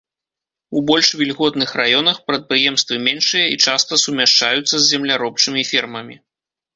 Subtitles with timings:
[0.77, 6.15] У больш вільготных раёнах прадпрыемствы меншыя і часта сумяшчаюцца з земляробчымі фермамі.